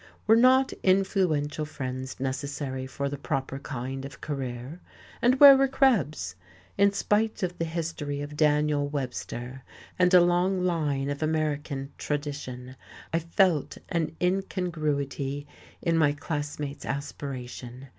Were 0.25 0.35
not 0.35 0.73
influential 0.81 1.63
friends 1.63 2.19
necessary 2.19 2.87
for 2.87 3.07
the 3.07 3.19
proper 3.19 3.59
kind 3.59 4.03
of 4.03 4.19
career? 4.19 4.79
and 5.21 5.39
where 5.39 5.55
were 5.55 5.67
Krebs's? 5.67 6.33
In 6.75 6.91
spite 6.91 7.43
of 7.43 7.55
the 7.59 7.65
history 7.65 8.19
of 8.21 8.35
Daniel 8.35 8.87
Webster 8.87 9.61
and 9.99 10.11
a 10.11 10.19
long 10.21 10.63
line 10.63 11.11
of 11.11 11.21
American 11.21 11.91
tradition, 11.99 12.75
I 13.13 13.19
felt 13.19 13.77
an 13.89 14.15
incongruity 14.19 15.45
in 15.83 15.99
my 15.99 16.13
classmate's 16.13 16.83
aspiration. 16.83 17.89